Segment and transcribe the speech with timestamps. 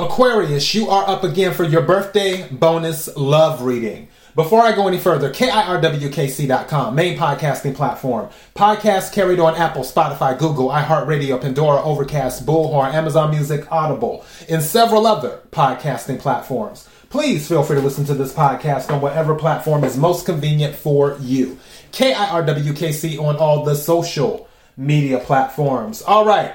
[0.00, 4.06] Aquarius, you are up again for your birthday bonus love reading.
[4.36, 8.28] Before I go any further, KIRWKC.com, main podcasting platform.
[8.54, 15.04] Podcasts carried on Apple, Spotify, Google, iHeartRadio, Pandora, Overcast, Bullhorn, Amazon Music, Audible, and several
[15.04, 16.88] other podcasting platforms.
[17.10, 21.16] Please feel free to listen to this podcast on whatever platform is most convenient for
[21.20, 21.58] you.
[21.90, 26.02] KIRWKC on all the social media platforms.
[26.02, 26.54] All right.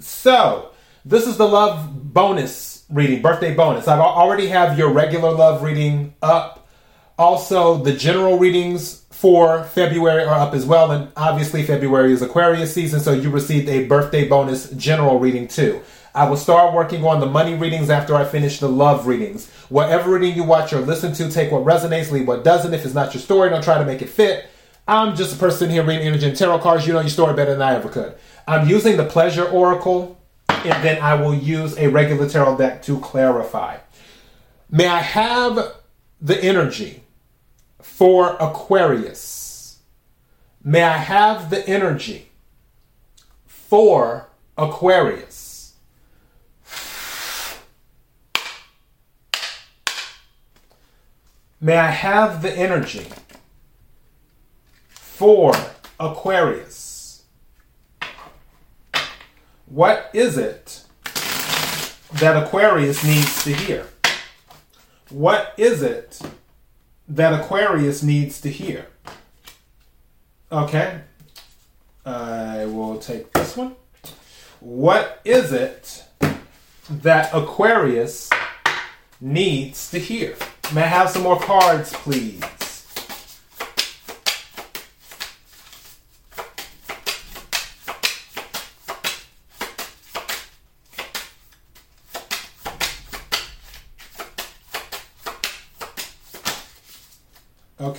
[0.00, 0.72] So,
[1.06, 3.86] this is the love bonus reading, birthday bonus.
[3.88, 6.64] I already have your regular love reading up
[7.16, 12.74] also, the general readings for February are up as well, and obviously February is Aquarius
[12.74, 15.80] season, so you received a birthday bonus general reading too.
[16.12, 19.48] I will start working on the money readings after I finish the love readings.
[19.68, 22.74] Whatever reading you watch or listen to, take what resonates, leave what doesn't.
[22.74, 24.46] If it's not your story, don't try to make it fit.
[24.88, 26.84] I'm just a person here reading energy and tarot cards.
[26.84, 28.16] You know your story better than I ever could.
[28.46, 30.20] I'm using the pleasure oracle,
[30.64, 33.78] and then I will use a regular tarot deck to clarify.
[34.70, 35.74] May I have
[36.20, 37.02] the energy
[37.80, 39.78] for Aquarius.
[40.62, 42.30] May I have the energy
[43.46, 45.74] for Aquarius.
[51.60, 53.06] May I have the energy
[54.88, 55.54] for
[55.98, 56.93] Aquarius.
[59.74, 60.84] What is it
[62.14, 63.88] that Aquarius needs to hear?
[65.10, 66.20] What is it
[67.08, 68.86] that Aquarius needs to hear.
[70.50, 71.00] Okay.
[72.06, 73.74] I will take this one.
[74.60, 76.04] What is it
[76.88, 78.30] that Aquarius
[79.20, 80.36] needs to hear?
[80.72, 82.42] May I have some more cards, please?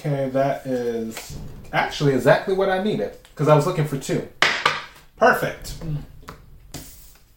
[0.05, 1.35] Okay, that is
[1.73, 4.27] actually exactly what I needed because I was looking for two.
[5.17, 5.73] Perfect.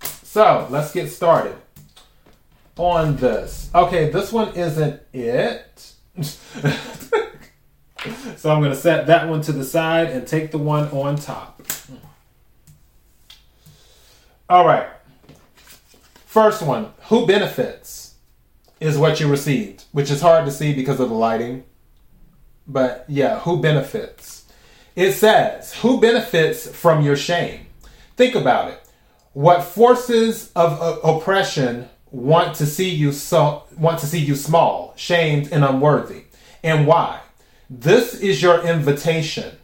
[0.03, 1.57] So let's get started
[2.77, 3.71] on this.
[3.75, 5.93] Okay, this one isn't it.
[8.37, 11.17] so I'm going to set that one to the side and take the one on
[11.17, 11.63] top.
[14.51, 14.89] All right.
[16.27, 18.17] First one, who benefits
[18.79, 21.65] is what you received, which is hard to see because of the lighting
[22.69, 24.45] but yeah, who benefits?
[24.95, 27.67] It says, who benefits from your shame?
[28.17, 28.83] Think about it.
[29.33, 35.53] What forces of oppression want to see you so want to see you small, shamed
[35.53, 36.25] and unworthy.
[36.63, 37.21] And why?
[37.71, 39.57] This is your invitation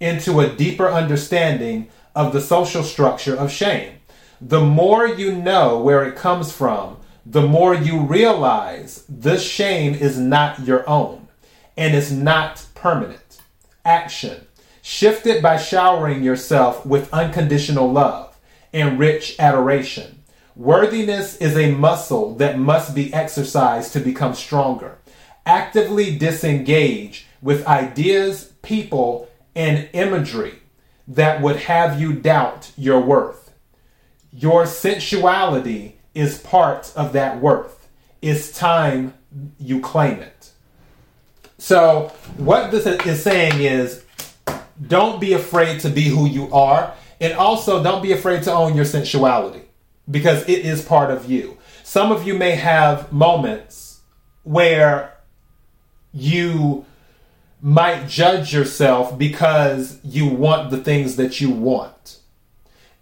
[0.00, 3.94] into a deeper understanding of the social structure of shame.
[4.40, 10.18] The more you know where it comes from, the more you realize this shame is
[10.18, 11.23] not your own
[11.76, 13.40] and is not permanent.
[13.84, 14.46] Action.
[14.82, 18.36] Shift it by showering yourself with unconditional love
[18.72, 20.22] and rich adoration.
[20.56, 24.98] Worthiness is a muscle that must be exercised to become stronger.
[25.46, 30.60] Actively disengage with ideas, people, and imagery
[31.08, 33.52] that would have you doubt your worth.
[34.32, 37.88] Your sensuality is part of that worth.
[38.22, 39.14] It's time
[39.58, 40.33] you claim it.
[41.58, 44.04] So, what this is saying is
[44.86, 48.74] don't be afraid to be who you are, and also don't be afraid to own
[48.74, 49.62] your sensuality
[50.10, 51.56] because it is part of you.
[51.82, 54.00] Some of you may have moments
[54.42, 55.16] where
[56.12, 56.84] you
[57.60, 62.18] might judge yourself because you want the things that you want.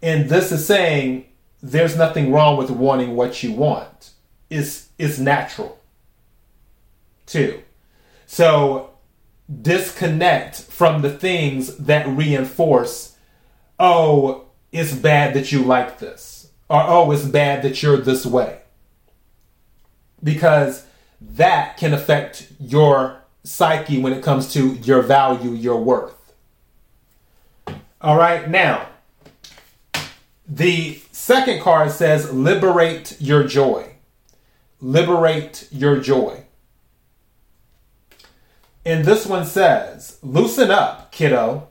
[0.01, 1.25] And this is saying
[1.61, 4.11] there's nothing wrong with wanting what you want.
[4.49, 5.79] It's, it's natural.
[7.25, 7.61] Too.
[8.25, 8.91] So
[9.61, 13.15] disconnect from the things that reinforce,
[13.79, 18.59] oh, it's bad that you like this, or oh, it's bad that you're this way.
[20.23, 20.85] Because
[21.21, 26.33] that can affect your psyche when it comes to your value, your worth.
[28.01, 28.87] All right, now,
[30.47, 33.95] the second card says liberate your joy.
[34.81, 36.43] Liberate your joy.
[38.85, 41.69] And this one says, loosen up, kiddo.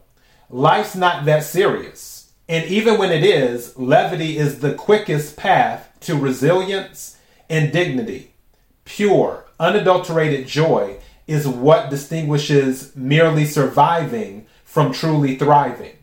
[0.49, 2.32] Life's not that serious.
[2.49, 7.19] And even when it is, levity is the quickest path to resilience
[7.49, 8.35] and dignity.
[8.85, 15.97] Pure, unadulterated joy is what distinguishes merely surviving from truly thriving.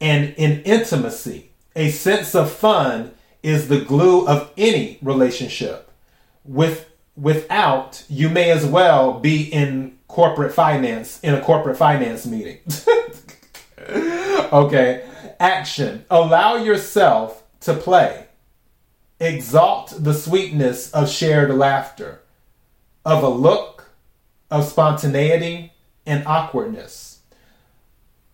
[0.00, 3.12] And in intimacy, a sense of fun
[3.42, 5.90] is the glue of any relationship.
[6.44, 12.58] With without, you may as well be in corporate finance in a corporate finance meeting.
[14.52, 15.08] okay.
[15.40, 16.04] Action.
[16.10, 18.26] Allow yourself to play.
[19.18, 22.20] Exalt the sweetness of shared laughter,
[23.06, 23.90] of a look,
[24.50, 25.72] of spontaneity
[26.04, 27.20] and awkwardness,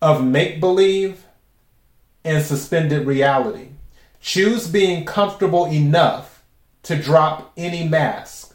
[0.01, 1.23] of make believe
[2.25, 3.69] and suspended reality.
[4.19, 6.43] Choose being comfortable enough
[6.83, 8.48] to drop any mask.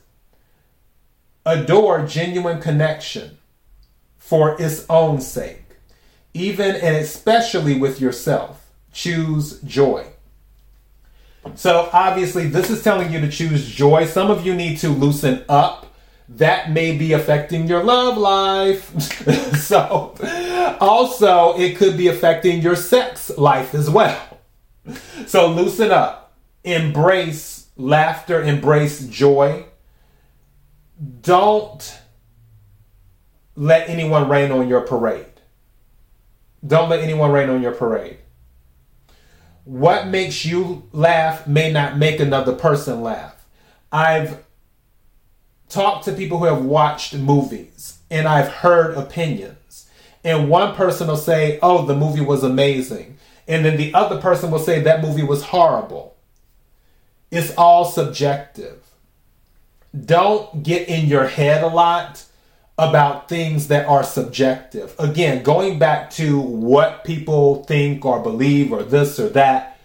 [1.46, 3.38] Adore genuine connection
[4.16, 5.64] for its own sake,
[6.32, 8.60] even and especially with yourself.
[8.92, 10.06] Choose joy.
[11.54, 14.06] So, obviously, this is telling you to choose joy.
[14.06, 15.94] Some of you need to loosen up.
[16.26, 18.98] That may be affecting your love life.
[19.60, 20.14] so,
[20.80, 24.38] also, it could be affecting your sex life as well.
[25.26, 26.32] So, loosen up.
[26.64, 29.66] Embrace laughter, embrace joy.
[31.20, 31.98] Don't
[33.56, 35.26] let anyone rain on your parade.
[36.66, 38.18] Don't let anyone rain on your parade.
[39.64, 43.46] What makes you laugh may not make another person laugh.
[43.90, 44.44] I've
[45.68, 49.88] talked to people who have watched movies and I've heard opinions.
[50.22, 53.18] And one person will say, Oh, the movie was amazing.
[53.46, 56.16] And then the other person will say, That movie was horrible.
[57.30, 58.84] It's all subjective.
[59.94, 62.24] Don't get in your head a lot
[62.76, 64.94] about things that are subjective.
[64.98, 69.78] Again, going back to what people think or believe or this or that,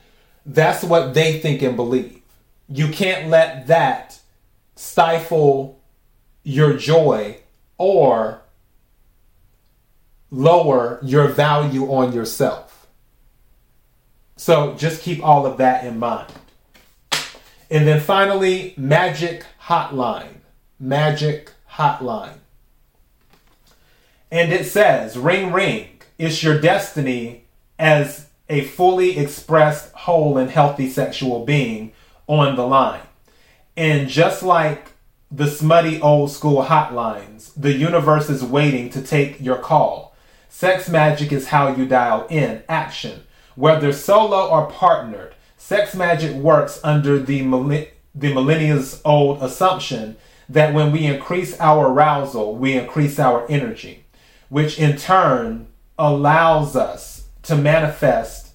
[0.46, 2.22] that's what they think and believe.
[2.68, 4.20] You can't let that
[4.76, 5.80] stifle
[6.44, 7.40] your joy
[7.78, 8.42] or
[10.32, 12.88] lower your value on yourself.
[14.38, 16.32] So just keep all of that in mind.
[17.70, 20.38] And then finally, Magic Hotline.
[20.80, 22.40] Magic Hotline.
[24.32, 27.44] And it says, Ring, ring, it's your destiny
[27.78, 31.92] as a fully expressed, whole, and healthy sexual being
[32.26, 33.02] on the line.
[33.78, 34.88] And just like
[35.30, 40.16] the smutty old school hotlines, the universe is waiting to take your call.
[40.50, 43.22] Sex magic is how you dial in action.
[43.54, 47.44] Whether solo or partnered, sex magic works under the,
[48.14, 50.18] the millennia's old assumption
[50.48, 54.06] that when we increase our arousal, we increase our energy
[54.50, 55.68] which in turn
[55.98, 58.54] allows us to manifest,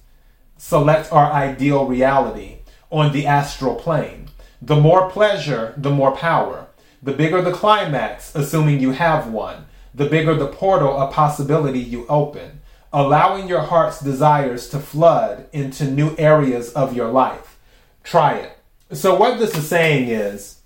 [0.57, 2.59] select our ideal reality
[2.91, 4.27] on the astral plane.
[4.61, 6.67] The more pleasure, the more power.
[7.01, 12.05] The bigger the climax, assuming you have one, the bigger the portal of possibility you
[12.07, 12.61] open,
[12.91, 17.57] allowing your heart's desires to flood into new areas of your life.
[18.03, 18.54] Try it.
[18.95, 20.59] So, what this is saying is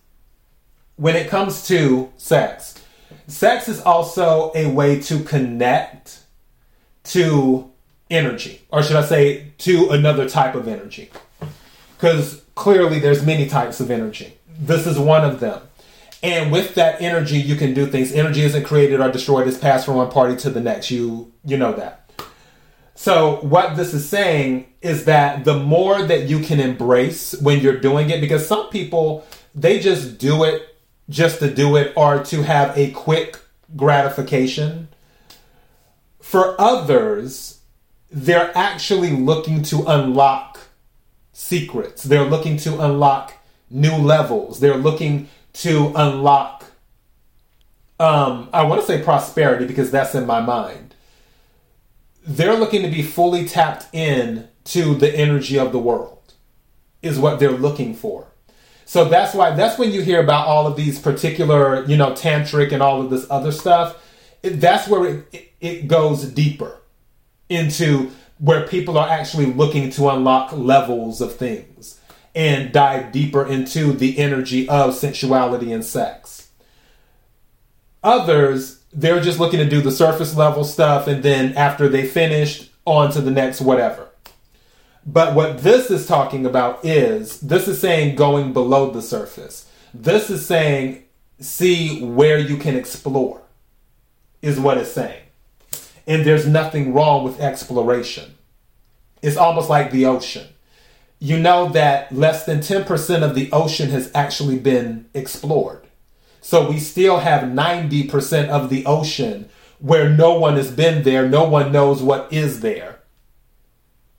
[0.97, 2.75] when it comes to sex,
[3.27, 6.19] sex is also a way to connect
[7.05, 7.71] to
[8.09, 11.09] energy, or should I say, to another type of energy.
[11.97, 14.33] Because clearly there's many types of energy.
[14.59, 15.61] This is one of them.
[16.21, 18.11] And with that energy, you can do things.
[18.11, 20.91] Energy isn't created or destroyed; it's passed from one party to the next.
[20.91, 22.08] You you know that.
[22.99, 27.79] So what this is saying is that the more that you can embrace when you're
[27.79, 29.25] doing it, because some people
[29.55, 30.75] they just do it
[31.07, 33.39] just to do it or to have a quick
[33.77, 34.89] gratification.
[36.19, 37.61] For others,
[38.11, 40.59] they're actually looking to unlock
[41.31, 42.03] secrets.
[42.03, 43.33] They're looking to unlock
[43.69, 44.59] new levels.
[44.59, 46.65] They're looking to unlock,
[47.97, 50.88] um, I want to say prosperity because that's in my mind.
[52.25, 56.33] They're looking to be fully tapped in to the energy of the world,
[57.01, 58.27] is what they're looking for.
[58.85, 62.71] So that's why that's when you hear about all of these particular, you know, tantric
[62.71, 64.03] and all of this other stuff.
[64.41, 66.77] It, that's where it, it, it goes deeper
[67.49, 71.99] into where people are actually looking to unlock levels of things
[72.33, 76.49] and dive deeper into the energy of sensuality and sex.
[78.03, 82.71] Others, they're just looking to do the surface level stuff and then after they finished,
[82.85, 84.09] on to the next whatever.
[85.05, 89.69] But what this is talking about is this is saying going below the surface.
[89.93, 91.03] This is saying
[91.39, 93.41] see where you can explore,
[94.41, 95.23] is what it's saying.
[96.05, 98.35] And there's nothing wrong with exploration.
[99.21, 100.47] It's almost like the ocean.
[101.19, 105.87] You know that less than 10% of the ocean has actually been explored.
[106.41, 111.43] So we still have 90% of the ocean where no one has been there, no
[111.47, 112.99] one knows what is there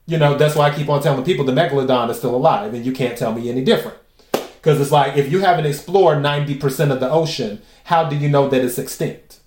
[0.06, 2.84] You know, that's why I keep on telling people the megalodon is still alive, and
[2.84, 3.96] you can't tell me any different.
[4.32, 8.48] Because it's like, if you haven't explored 90% of the ocean, how do you know
[8.48, 9.38] that it's extinct?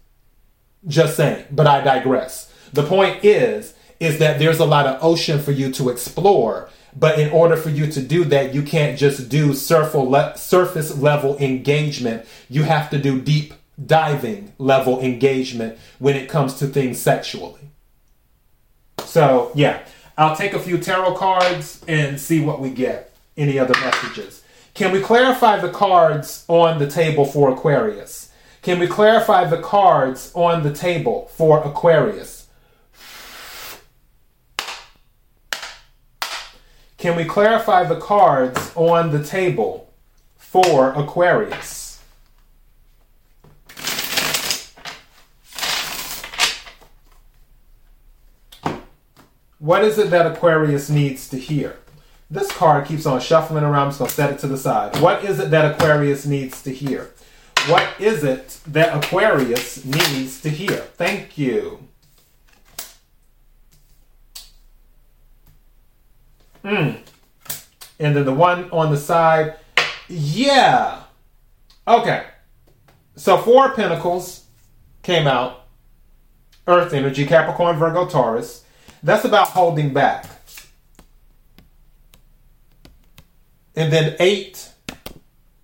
[0.88, 2.54] Just saying, but I digress.
[2.72, 7.20] The point is, is that there's a lot of ocean for you to explore, but
[7.20, 12.26] in order for you to do that, you can't just do surface level engagement.
[12.50, 17.60] You have to do deep diving level engagement when it comes to things sexually.
[19.06, 19.86] So, yeah,
[20.18, 23.16] I'll take a few tarot cards and see what we get.
[23.36, 24.44] Any other messages?
[24.76, 28.32] Can we clarify the cards on the table for Aquarius?
[28.62, 32.43] Can we clarify the cards on the table for Aquarius?
[37.04, 39.92] Can we clarify the cards on the table
[40.38, 42.02] for Aquarius?
[49.60, 51.78] What is it that Aquarius needs to hear?
[52.32, 53.88] This card keeps on shuffling around.
[53.88, 54.96] I'm just going to set it to the side.
[55.02, 57.12] What is it that Aquarius needs to hear?
[57.68, 60.78] What is it that Aquarius needs to hear?
[60.96, 61.86] Thank you.
[66.64, 66.98] Mm.
[68.00, 69.56] And then the one on the side,
[70.08, 71.04] yeah.
[71.88, 72.26] Okay.
[73.16, 74.46] So four pentacles
[75.02, 75.66] came out.
[76.66, 78.64] Earth energy, Capricorn, Virgo, Taurus.
[79.04, 80.26] That's about holding back.
[83.76, 84.70] And then eight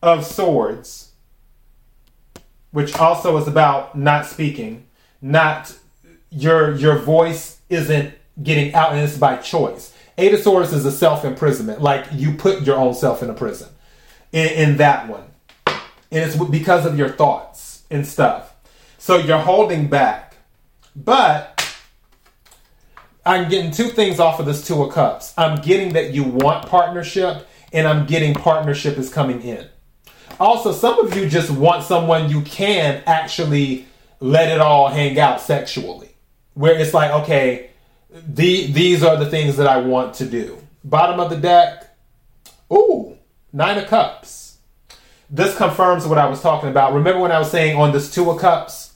[0.01, 1.11] of swords,
[2.71, 4.87] which also is about not speaking,
[5.21, 5.73] not
[6.31, 9.93] your your voice isn't getting out, and it's by choice.
[10.19, 10.45] Eight is
[10.85, 13.69] a self imprisonment, like you put your own self in a prison.
[14.31, 15.23] In, in that one,
[15.65, 15.79] and
[16.11, 18.53] it's because of your thoughts and stuff.
[18.97, 20.35] So you're holding back,
[20.95, 21.55] but
[23.25, 25.33] I'm getting two things off of this Two of Cups.
[25.37, 29.67] I'm getting that you want partnership, and I'm getting partnership is coming in.
[30.39, 33.85] Also, some of you just want someone you can actually
[34.19, 36.09] let it all hang out sexually.
[36.55, 37.68] Where it's like, okay,
[38.11, 40.57] the, these are the things that I want to do.
[40.83, 41.95] Bottom of the deck,
[42.71, 43.17] ooh,
[43.53, 44.57] Nine of Cups.
[45.29, 46.93] This confirms what I was talking about.
[46.93, 48.93] Remember when I was saying on this Two of Cups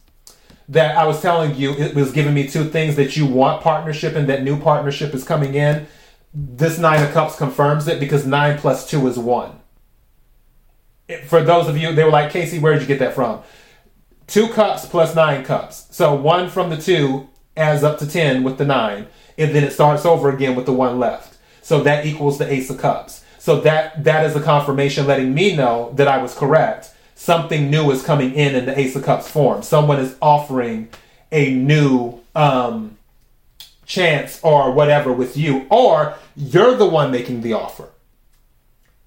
[0.69, 4.15] that I was telling you it was giving me two things that you want partnership
[4.15, 5.85] and that new partnership is coming in?
[6.33, 9.59] this nine of cups confirms it because nine plus two is one.
[11.27, 13.41] For those of you, they were like, Casey, where did you get that from?
[14.25, 15.87] Two cups plus nine cups.
[15.91, 19.07] So one from the two adds up to 10 with the nine,
[19.37, 21.37] and then it starts over again with the one left.
[21.61, 23.23] So that equals the ace of cups.
[23.39, 26.91] So that that is a confirmation letting me know that I was correct.
[27.15, 29.63] Something new is coming in in the ace of cups form.
[29.63, 30.89] Someone is offering
[31.31, 32.97] a new um,
[33.85, 37.89] chance or whatever with you, or you're the one making the offer.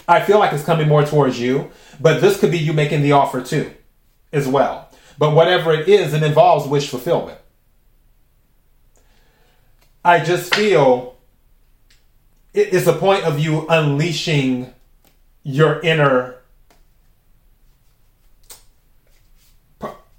[0.08, 3.12] I feel like it's coming more towards you, but this could be you making the
[3.12, 3.72] offer too,
[4.32, 4.90] as well.
[5.18, 7.38] But whatever it is, it involves wish fulfillment.
[10.06, 11.16] I just feel
[12.54, 14.72] it's a point of you unleashing
[15.42, 16.36] your inner.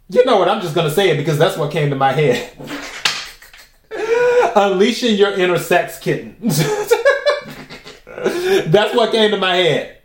[0.10, 0.50] You know what?
[0.50, 2.52] I'm just going to say it because that's what came to my head.
[4.58, 6.36] Unleashing your inner sex kitten.
[8.68, 10.00] That's what came to my head.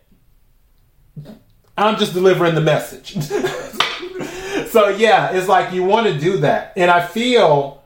[1.76, 3.14] I'm just delivering the message.
[4.68, 6.74] so yeah, it's like you want to do that.
[6.76, 7.81] And I feel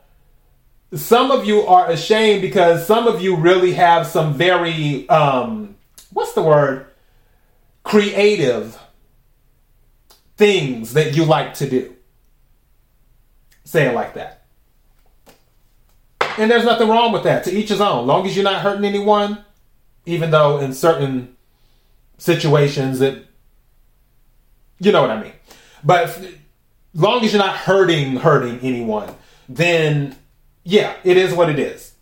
[0.95, 5.77] some of you are ashamed because some of you really have some very um
[6.13, 6.87] what's the word?
[7.87, 8.77] creative
[10.37, 11.95] things that you like to do.
[13.65, 14.43] Say it like that.
[16.37, 17.45] And there's nothing wrong with that.
[17.45, 18.09] To each his own.
[18.09, 19.39] Long as you're not hurting anyone,
[20.05, 21.37] even though in certain
[22.19, 23.25] situations it,
[24.81, 25.33] you know what I mean.
[25.85, 26.21] But
[26.93, 29.15] long as you're not hurting hurting anyone,
[29.49, 30.17] then
[30.67, 31.95] yeah, it is what it is.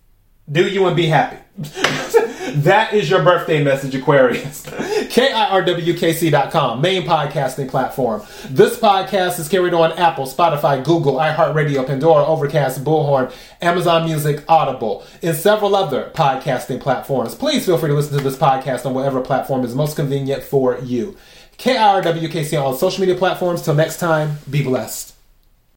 [0.50, 1.36] Do you and be happy.
[1.58, 4.64] that is your birthday message, Aquarius.
[4.66, 8.22] KIRWKC.com, main podcasting platform.
[8.48, 13.30] This podcast is carried on Apple, Spotify, Google, iHeartRadio, Pandora, Overcast, Bullhorn,
[13.60, 17.34] Amazon Music, Audible, and several other podcasting platforms.
[17.34, 20.78] Please feel free to listen to this podcast on whatever platform is most convenient for
[20.78, 21.18] you.
[21.58, 23.60] KIRWKC on social media platforms.
[23.60, 25.13] Till next time, be blessed.